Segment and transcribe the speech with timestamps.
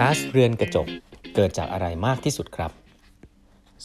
[0.00, 0.86] ก๊าซเรือนกระจก
[1.34, 2.70] เกิดจากอะไรมากที่สุดครับ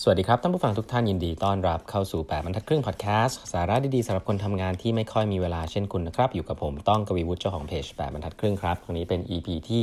[0.01, 9.81] สวัสดีครับท่านผู้ฟังทุกท่านยินดีต้อนรับเข้าสู่ 8บรรทัดครึ่งพอดแคสต์สาระดีๆสำหรับคนทำงานที่ไม่ค่อยมีเวลาเช่นคุณนะครับ อยู่กับผมต้องกวีวุฒิเจ้าของเพจ8บรรทัดครึ่งครับครั้งนี้เป็น EP ที่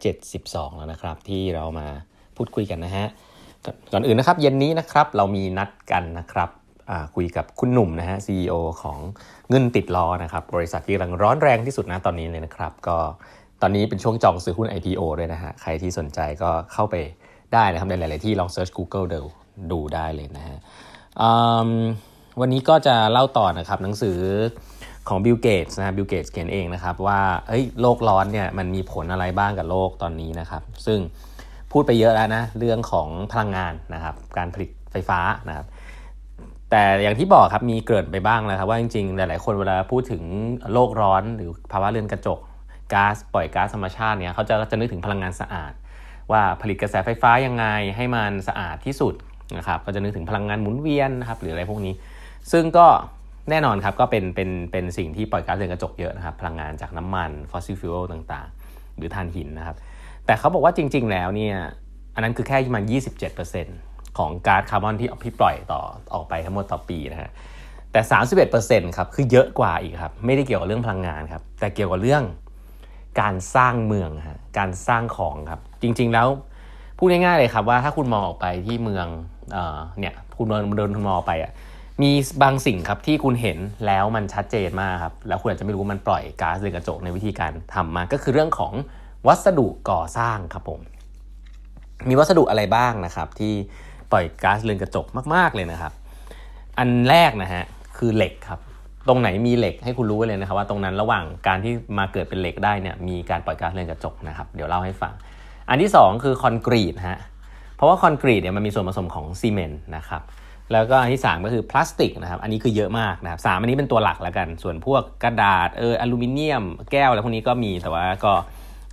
[0.00, 1.86] 772 แล้วนะครับ ที่เรามา
[2.36, 3.06] พูดคุยกันนะฮะ
[3.92, 6.50] ก่อนอื่นนะครับเย็นนี้นะครับเรามีนัดกันนะครับ
[7.16, 8.98] คุยกับคุณหนุ่มนะฮะ CEO ของ
[9.50, 12.98] เงินติดล้อนะครับบริษัทที่กำลังร้อนแรงที่สุดนะตอนนี้เลยนะครับ ก็
[13.62, 16.94] ตอนนี้เป็นช่วงจองซื้อหุ้น IPO ด้วยนะฮะ ใครที่สนใจก็เข้าไป
[17.54, 19.20] ได้นะครับ ในหลาย ๆ ที่ลอง search Google ดู
[19.72, 20.58] ดูได้เลยนะฮะ
[22.40, 24.18] วันนี้ก็จะเล่าต่อนะครับหนังสือ
[25.08, 30.98] ของบิลเกตส์นะบิลเกตส์เขียนเองนะครับว่าเฮ้ยโลกร้อนเนี่ยมันมีผลอะไรบ้างกับโลกตอนนี้นะครับ ซึ่ง
[31.72, 35.66] พูดไปเยอะแล้วนะเรื่องของพลังงานนะครับการผลิตไฟฟ้านะครับ
[36.70, 40.22] แต่อย่างที่บอกครับมีเกริ่นไปบ้างแล้วครับว่าจริง ๆ หลาย ๆ คนเวลาพูดถึง
[40.72, 42.38] โลกร้อนหรือภาวะเรือนกระจก
[42.94, 45.72] ก๊าซปล่อยก๊าซธรรมชาติเนี่ยเขาจะจะนึกถึงพลังงานสะอาด
[46.32, 47.64] ว่าผลิตกระแสไฟฟ้ายังไง
[47.96, 49.14] ให้มันสะอาดที่สุด
[49.56, 51.94] นะครับก็จะนึกถึงพลังงานหมุนเวียนนะครับหรืออะไรพวกนี้
[52.52, 52.86] ซึ่งก็
[53.50, 59.76] แน่นอนครับก็เป็นเป็นเป็นสิ่งที่ปล่อยก๊าซเรือนกระจกเยอะนะครับพลังงานจากน้ำมัน fossil fuel ต่างๆ หรือถ่านหินนะครับ
[60.26, 61.56] แต่เขาบอกว่าจริง ๆ แล้วเนี่ย
[62.14, 62.84] อันนั้นคือแค่ประมาณ
[63.70, 65.80] 27%ของก๊าซคาร์บอนที่พี่ปล่อยต่อ
[66.14, 67.30] ออกไปทั้งหมดต่อปีนะฮะ
[67.92, 68.00] แต่
[68.48, 72.22] 31%ครับคือเยอะกว่าอีกครับไม่ได้เกี่ยวกับเรื่องพลังงานครับแต่เกี่ยวกับเรื่อง
[73.20, 76.28] การสร้างเมืองฮะการสร้างของครับ จริง ๆ แล้ว
[76.98, 79.06] พูดง่ายๆเลยครับว่าถ้าคุณมองออกไปที่เมือง
[79.52, 81.52] เอ่อเนี่ยคุณเดินเดินมองไปอะ
[82.02, 82.10] มี
[82.42, 88.72] บางสิ่งครับที่คุณเห็นแล้วมันชัดเจนมากครับแล้วคุณอาจจะไม่รู้มันปล่อยก๊าซเรือนกระจกในวิธีการทำมา ก็คือเรื่องของ
[89.26, 90.80] วัสดุก่อสร้างครับผม
[92.08, 93.52] มีวัสดุอะไรบ้างนะครับ ที่
[94.12, 95.92] ปล่อยก๊าซเรือนกระจกมาก ๆเลยนะครับ
[96.78, 97.64] อันแรกนะฮะ
[97.96, 98.60] คือเหล็กครับ
[99.08, 105.12] ตรงไหนมีเหล็กให้คุณรู้เลยนะครับว่าตรงนั้นระหว่างการที่มาเกิดเป็นเหล็กได้เนี่ยมีการปล่อยก๊าซเรือนกระจกนะครับเดี๋ยวเล่าให้ฟัง
[105.68, 107.18] อันที่ 2 คือคอนกรีตฮะ
[107.76, 110.22] เพราะว่าคอนกรีตเนี่ยมันมีส่วนผสมของซีเมนต์นะครับ
[110.72, 118.32] แล้วก็อันที่ 3 ก็คือพลาสติกนะครับอันนี้คือเยอะมากนะครับสอันนี้เป็นตัวหลักแล้วกัน ส่วนพวกกระดาษเอออลูมิเนียม แก้วอะไรพวกนี้ก็มีแต่ว่าก็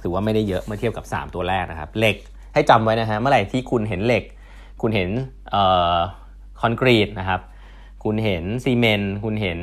[0.02, 2.18] ถือว่าไม่ได้เยอะเมื่อเทียบกับ 3 ตัวแรกนะครับเหล็ก
[2.54, 4.24] ให้จำไว้นะฮะเมื่อไหร่ที่คุณเห็นเหล็ก
[4.82, 5.10] คุณเห็น
[5.52, 5.64] เอ่
[5.94, 5.96] อ
[6.62, 7.40] คอนกรีตนะครับ
[8.04, 9.60] คุณเห็นซีเมนต์คุณเห็น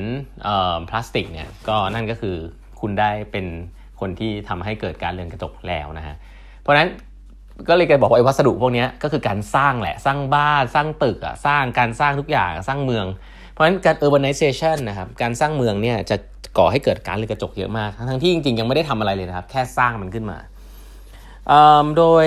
[0.89, 2.37] พลาสติกเนี่ยก็นั่นก็คือ
[2.81, 3.47] คุณได้เป็น
[4.01, 6.17] คนที่ทำให้เกิดการเรือนกระจกแล้วนะฮะ
[6.61, 6.89] เพราะฉะนั้น
[7.69, 13.07] ก็เลยจะบอกว่าไอ้วัสดุพวกนี้ก็คือการสร้างแหละสร้างบ้านสร้างตึกอะสร้างการสร้างทุกอย่างสร้างเมือง
[13.53, 16.17] เพราะฉะนั้นการ urbanization นะครับการสร้างเมืองเนี่ยจะ
[16.59, 20.39] ก่อให้เกิดการเรือนกระจกเยอะมากทั้งที่จริงๆ ยังไม่ได้ทำอะไรเลยนะครับ แค่สร้างมันขึ้นมา
[21.97, 22.27] โดย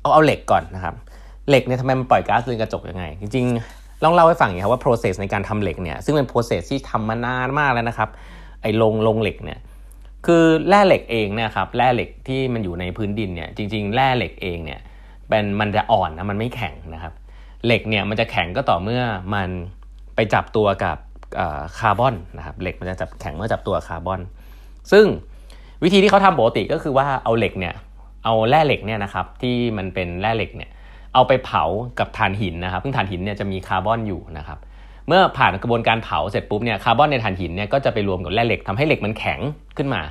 [0.00, 0.94] เอาเอาเหล็กก่อนนะครับ
[1.48, 3.46] เหล็กเนี่ยทำไมมันปล่อยก๊าซเรือนกระจกยังไง จริง
[4.04, 8.08] ลองเล่าให้ฟังอย่างครับว่า process ในการทำเหล็กเนี่ยซึ่งเป็น process ที่ทำมานานมากแล้วนะครับ
[8.62, 9.58] ไอ้ลงลงเหล็กเนี่ย
[10.26, 14.80] คือแร่เหล็กเองเนี่ยครับแร่เหล็กที่มันอยู่ในพื้นดินเนี่ยจริง ๆ แร่เหล็กเองเนี่ย
[15.28, 17.12] เป็นมันจะอ่อนนะมันไม่แข็งนะครับ
[17.66, 19.02] เหล็กเนี่ยมันจะแข็งก็ต่อเมื่อ
[19.34, 19.48] มัน
[20.14, 20.96] ไปจับตัวกับ
[21.78, 24.20] คาร์บอนนะครับเหล็กมันจะจับแข็งเมื่อจับตัวคาร์บอน
[24.92, 25.06] ซึ่ง
[25.82, 27.74] วิธีที่เขาทำปกติก็คือว่าเอาเหล็กเนี่ย
[28.24, 30.70] เอาแร่เหล็กเนี่ยนะครับที่มันเป็นแร่เหล็กเนี่ย
[31.14, 31.64] เอาไปเผา
[31.98, 34.58] กับถ่านหินนะครับซึ่งถ่านหินเนี่ยจะมีคาร์บอนอยู่นะครับ
[35.08, 39.40] เมื่อผ่านกระบวนการเผาเสร็จปุ๊บเนี่ยคาร์บอนในถ่านหินเนี่ยก็จะไปรวมกับแร่เหล็กทำให้เหล็กมันแข็ง
[39.76, 40.02] ขึ้นมา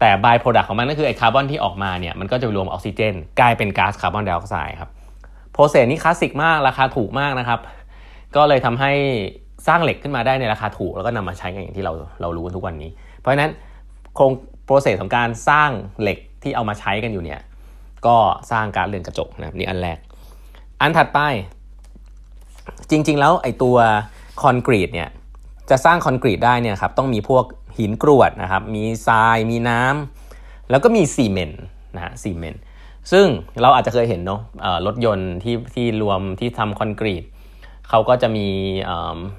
[0.00, 4.90] แต่ by-product ของมันก็คือไอ้คาร์บอนที่ออกมาเนี่ยมันก็จะไปรวมออกซิเจน กลายเป็นก๊าซคาร์บอนไดออกไซด์ครับ
[5.52, 7.60] process นี้คลาสสิกมากราคาถูกมากนะครับ
[8.36, 8.92] ก็เลยทำให้
[9.66, 13.50] สร้างเหล็กขึ้นมาได้ในราคาถูก แล้วก็นำมาใช้กันอย่างที่เราเรารู้กันทุกวันนี้ เพราะฉะนั้น
[14.14, 14.32] โครง
[14.64, 17.40] process ของการสร้างเหล็กที่เอามาใช้กันอยู่เนี่ย
[18.06, 18.16] ก็
[18.50, 19.98] สร้างก๊าซเรือนกระจกนะครับนี่อันแรก
[20.82, 21.20] อันถัดไป
[22.90, 23.76] จริง ๆ แล้วไอตัว
[24.42, 25.08] คอนกรีตเนี่ย
[25.70, 27.44] จะสร้างคอนกรีตได้เนี่ยครับต้องมีพวก
[27.78, 31.62] หินกรวดนะครับมีทรายมีน้ำแล้วก็มีซีเมนต์
[31.96, 32.62] นะฮะซีเมนต์
[33.12, 33.26] ซึ่ง
[33.62, 34.40] เราอาจจะเคยเห็นเนาะ
[34.86, 37.24] รถยนต์ที่ที่รวมที่ทำคอนกรีต
[37.88, 38.46] เขาก็จะมี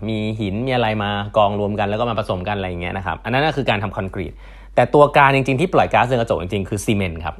[0.07, 4.33] มีหินมีอะไรมากองรวมกันแล้วก็มาผสมกันอะไรอย่างเงี้ยนะครับอันนั้นก็คือการทำคอนกรีต
[4.75, 7.35] แต่ตัวการจริงๆที่ปล่อยก๊าซเรือนกระจกจริงๆคือซีเมนต์ครับ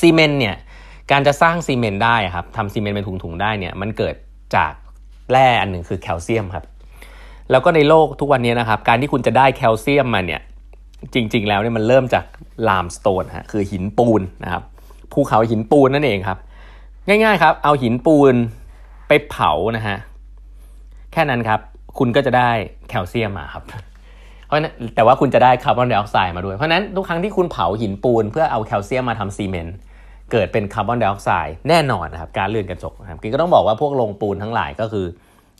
[0.00, 0.54] ซีเมนต์เนี่ย
[1.10, 4.14] การจะสร้างซีเมนต์ได้ครับทำซีเมนต์เป็นถุงๆได้เนี่ยมันเกิด
[4.56, 4.72] จาก
[5.30, 6.64] แร่อันหนึ่งคือแคลเซียมครับ
[7.50, 10.40] แล้วก็ในโลกทุกวันนี้นะครับการที่คุณจะได้แคลเซียมมาเนี่ย
[11.14, 12.24] จริง ๆ แล้วเนี่ยมันเริ่มจาก
[12.68, 14.62] limestone ฮะคือหินปูนนะครับ
[15.12, 16.38] ภูเขาหินปูนนั่นเองครับ
[17.08, 18.34] ง่ายๆครับเอาหินปูน
[19.08, 19.98] ไปเผานะฮะ
[21.12, 21.60] แค่นั้นครับ
[21.98, 22.50] คุณก็จะได้
[22.88, 23.64] แคลเซียมมาครับ
[24.46, 29.76] เพราะนั้นแต่ว่าคุณจะได้คาร์บอนไดออกไซด์มาด้วยเพราะนั้นทุกครั้งที่คุณเผาหินปูน เพื่อเอาแคลเซียมมาทำซีเมนต์
[30.32, 35.06] เกิดเป็นคาร์บอนไดออกไซด์แน่นอนนะครับก๊าซเรือนกระจกนะครับก็ต้องบอกว่าพวกโรงปูนทั้งหลายก็คือ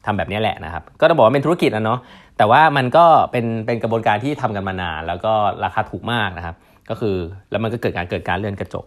[0.06, 1.98] ทำแบบนี้แหละนะครับ ก็ต้องบอกว่าเป็นธุรกิจนะเนาะ
[2.36, 5.32] แต่ว่ามันก็เป็นเป็นกระบวนการที่ทำกันมานาน แล้วก็
[5.64, 6.56] ราคาถูกมากนะครับ
[6.90, 7.16] ก็คือ
[7.50, 8.84] แล้วมันก็เกิดการเกิดการเลื่อนกระจก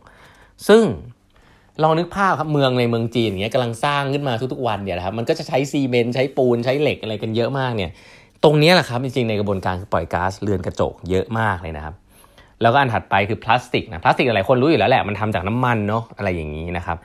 [0.68, 0.84] ซึ่ง
[1.84, 7.92] ลองนึกภาพครับเมืองในเมืองจีนอย่างเงี้ยกำลังสร้างขึ้นมาทุกๆวันเนี่ยนะครับมันก็จะใช้ซีเมนต์ใช้ปูนใช้เหล็กอะไรกันเยอะมากเนี่ย
[8.44, 11.96] ตรงนี้แหละครับจริงๆในกระบวนการปล่อยก๊าซเรือนกระจกเยอะมากเลยนะครับ
[12.62, 16.98] แล้วก็อันถัดไปคือพลาสติกนะพลาสติกหลายคนรู้อยู่แล้วแหละมันทำจากน้ำมันเนาะอะไรอย่างนี้นะครับ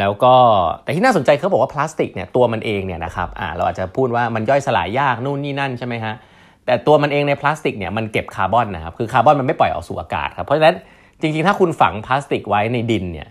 [0.00, 0.34] แล้วก็
[0.82, 6.14] แต่ที่น่าสนใจเขาบอกว่าพลาสติกเนี่ยตัวมันเองเนี่ยนะครับอ่าเราอาจจะพูดว่ามันย่อยสลายยากนู่นนี่นั่นใช่ไหมฮะ
[6.66, 10.76] แต่ตัวมันเองในพลาสติกเนี่ยมันเก็บคาร์บอนนะครับคือคาร์บอนมันไม่ปล่อยออกสู่อากาศครับเพราะฉะนั้น
[11.20, 13.28] จริงๆ ถ้าคุณฝังพลาสติกไว้ในดินเนี่ย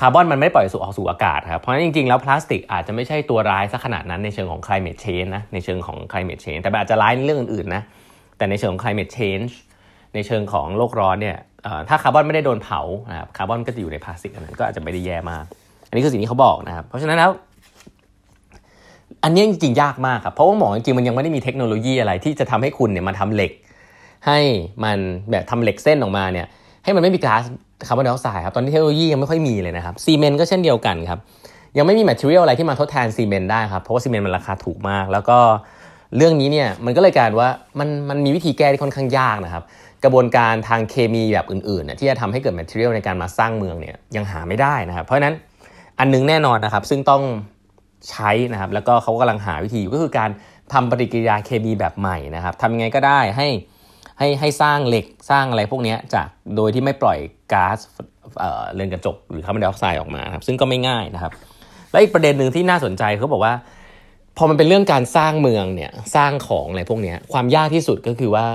[0.00, 7.82] คาร์บอนมันไม่ปล่อยสู่ออกสู่อากาศครับเพราะฉะนั้นจริงๆ แล้วพลาสติกอาจจะไม่ใช่ตัวร้ายซะขนาดนั้นในเชิงของ climate change นะในเชิงของ climate change แต่อาจจะร้ายในเรื่องอื่นๆนะ
[8.36, 9.50] แต่ในเชิงของ climate change
[10.14, 11.36] ในเชิงของโลกร้อนเนี่ย
[11.88, 15.44] ถ้าคาร์บอนไม่ได้โดนเผานะครับคาร์บอนก็จะอยู่ในพลาสติกอันนั้นก็อาจจะไม่ได้แย่มาก
[15.88, 17.30] อันนี้คือสิ่งที่เขาบอกนะครับ เพราะฉะนั้นแล้ว
[19.24, 23.52] อันนี้จริงๆยากมากครับ เพราะว่าหมอจริงๆมันยังไม่ได้มีเทคโนโลยีอะไรที่จะทำให้คุณเนี่ยมาทำเหล็ก
[24.26, 24.38] ให้
[24.84, 24.98] มัน
[25.30, 26.46] แบบทำเหล็กเส้นออกมาเนี่ย
[26.84, 27.42] ให้มันไม่มีก๊าซ
[27.86, 31.18] คาร์บอนไดออกไซด์ครับตอนนี้เทคโนโลยียังไม่ค่อยมีเลยนะครับซีเมนต์ก็เช่นเดียวกันครับ
[31.76, 35.38] ยังไม่มี material อะไรที่มาทดแทนซีเมนต์ได้ครับเพราะว่าซีเมนต์มันราคาถูกมาก แล้วก็
[36.16, 39.64] เรื่องนี้เนี่ยมันก็เลยกลายว่ามันมันมีวิธีแก้ที่ค่อนข้างยากนะครับ
[40.04, 45.34] กระบวนการทางเคมีแบบอื่นๆที่จะทำให้เกิด material ในการมาสร้างเมืองเนี่ยยังหาไม่ได้นะครับ เพราะฉะนั้น
[45.98, 47.22] อันนึงแน่นอนนะครับ ซึ่งต้อง
[48.10, 50.30] ใช้นะครับ แล้วก็เขากำลังหาวิธีก็คือการ
[50.72, 53.48] ทำปฏิกิริยาเคมีแบบใหม่นะครับทำยังไงก็ได้ให้
[54.18, 57.18] ให้ให้สร้างเหล็กสร้างอะไรพวกนี้จากโดยที่ไม่ปล่อย
[57.52, 57.78] ก๊าซ
[58.74, 61.32] เรือนกระจกหรือคาร์บอนไดออกไซด์ออกมาครับซึ่งก็ไม่ง่ายนะครับ
[61.90, 63.54] และอีกประเด็นหนึ่งที่น่าสนใจเขาบอกว่า
[64.36, 68.46] พอมันเป็นเรื่องการสร้างเมืองเนี่ยสร้างของอะไรพวกนี้ความยากที่สุดก็คือว่า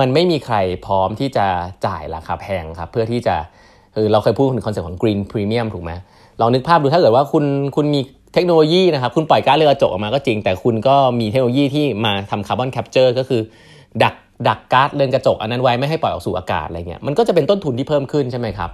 [0.00, 0.56] มันไม่มีใคร
[0.86, 1.46] พร้อมที่จะ
[1.86, 3.36] จ่ายราคาแพงครับ เพื่อที่จะ
[3.94, 5.92] คือเราเคยพูดถึง concept ของ green premium ถูกไหม
[6.40, 7.44] ลองนึกภาพดูถ้าเกิดว่าคุณ
[7.76, 8.00] คุณมี
[8.34, 13.40] เทคโนโลยีนะครับ คุณปล่อยก๊าซเรือนกระจกออกมาก็จริง แต่คุณก็มีเทคโนโลยีที่มาทำ carbon capture ก็คือ
[14.02, 14.14] ดัก
[14.48, 18.70] ดักก๊าซเรือนกระจกอันนั้นไว้ไม่ให้ปล่อยออกสู่อากาศอะไรเงี้ยมันก็จะเป็นต้นทุนที่เพิ่มขึ้นใช่ไหมครับ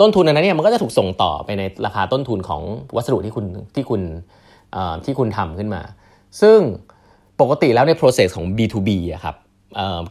[0.00, 2.62] ต้นทุนอันนั้นเนี่ยมันก็จะถูกส่งต่อไปในราคาต้นทุนของ
[2.96, 4.00] วัสดุที่คุณที่คุณ
[5.04, 5.82] ที่คุณทำขึ้นมา
[6.40, 6.58] ซึ่ง
[7.40, 9.36] ปกติแล้วใน process ของ B2B อะครับ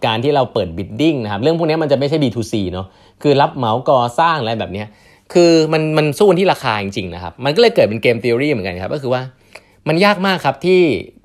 [0.05, 2.87] การที่เราเปิด bidding นะครับเรื่องพวกนี้มันจะไม่ใช่ B2C เนาะ
[3.21, 4.83] คือรับเหมาก่อสร้างอะไรแบบนี้
[5.33, 9.21] คือมันมันสู้ที่ราคาจริงๆนะครับมันก็เลยเกิดเป็นเกมทฤษฎีเหมือนกันครับก็คือว่า
[9.87, 10.81] มันยากมากครับที่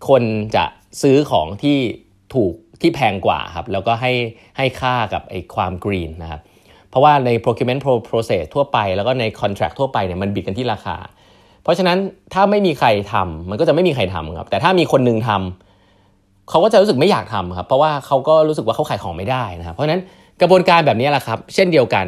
[0.08, 0.23] คน
[0.56, 0.64] จะ
[1.02, 1.79] ซื้อของที่
[2.35, 4.12] ถูกที่แพงกว่าครับแล้วก็ให้
[4.56, 6.40] ให้ค่ากับไอ้ความกรีนนะครับ
[6.90, 10.96] เพราะว่าใน procurement process ทั่วไป แล้วก็ใน contract ทั่วไปเนี่ยมันบิดกันที่ราคา
[11.62, 11.99] เพราะฉะนั้น
[12.35, 15.68] ถ้าไม่มีใครทำมันก็จะไม่มีใครทำครับแต่ถ้ามีคนนึงทำ
[16.50, 20.03] เขาก็จะรู้สึกไม่อยากทำครับ เพราะว่าเขาก็รู้สึกว่าเขาขายของไม่ได้นะครับ เพราะฉะนั้น
[20.41, 22.06] กระบวนการแบบนี้แหละครับ เช่นเดียวกัน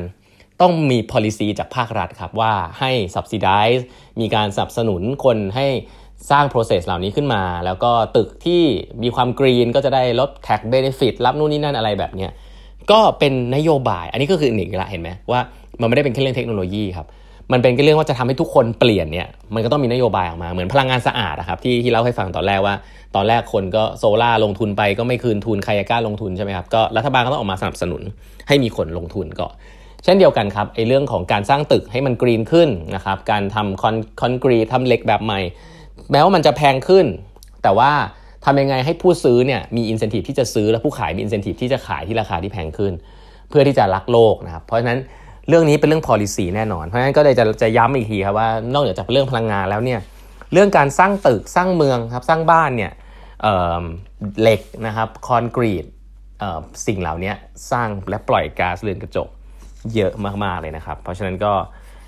[0.61, 3.81] ต้องมี policy จากภาครัฐครับว่าให้ subsidize
[4.21, 5.67] มีการสนับสนุนคนให้
[6.31, 8.63] สร้าง process เหล่านี้ขึ้นมา แล้วก็ตึกที่
[9.03, 12.29] มีความกรีนก็จะได้ลด tax benefit รับนู่นนี่นั่นอะไรแบบนี้
[12.91, 15.41] ก็เป็นนโยบาย อันนี้ก็คือหนึ่งละเห็นไหมว่า
[15.81, 17.07] มันไม่ได้เป็นแค่เรื่องเทคโนโลยีครับ
[17.52, 22.76] มันเป็นแค่เรื่องว่าจะทำให้ทุกคนเปลี่ยนเนี่ย มันก็ต้องมีนโยบายออกมา เหมือนพลังงานสะอาดนะครับที่ที่เล่าให้ฟังตอนแรกว่า
[23.16, 28.02] ตอนแรกคนก็โซล่าลงทุนไปก็ไม่คืนทุนใครจะกล้าลงทุนใช่ไหมครับ ก็รัฐบาลก็ต้องออกมาสนับสนุน
[28.48, 29.48] ให้มีคนลงทุนก็
[30.04, 35.40] เช่นเดียวกันครับไอ้เรื่องของการสร้างตึกให้มันกรีนขึ้นนะครับ การทำคอนคอนกรีตทำเหล็กแบบใหม่
[36.12, 37.06] แม้ว่ามันจะแพงขึ้น
[37.64, 37.92] แต่ว่า
[38.46, 42.94] ทำยังไงให้ผู้ซื้อเนี่ยมีอินเซนティブที่จะซื้อและผู้ขายมีอินเซนティブที่จะขายที่ราคาที่แพงขึ้น
[43.50, 45.00] เพื่อที่จะรักโลกนะครับ เพราะฉะนั้น
[45.49, 50.01] เรื่องนี้เป็นเรื่อง policy แน่นอน เพราะฉะนั้นก็เลยจะจะย้ำอีกทีครับว่านอกจากเรื่องพลังงานแล้วเนี่ย
[50.53, 52.93] เรื่องการสร้างตึกสร้างเมืองครับสร้างบ้านเนี่ย
[54.41, 55.85] เหล็กนะครับคอนกรีต
[56.87, 57.33] สิ่งเหล่านี้
[57.71, 59.29] สร้างและปล่อยก๊าซเรือนกระจก
[59.95, 60.13] เยอะ
[60.45, 61.53] มากๆเลยนะครับ เพราะฉะนั้นก็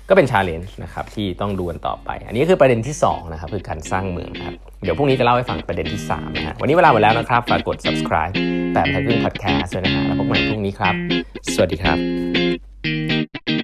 [0.09, 8.33] ก็เป็น challenge นะครับที่ต้องดูกันต่อไป อันนี้คือประเด็นที่2นะครับคือการสร้างเมืองครับเดี๋ยวพรุ่งนี้จะเล่าให้ฟังประเด็นที่3นะฮะวันนี้เวลาหมดแล้วนะครับฝากกด subscribe
[8.73, 10.95] แบบทักครึ่ง podcast ด้วยนะฮะแล้วพบกันใหม่พรุ่งนี้ครับ
[11.53, 13.62] สวัสดีครับ Thank you.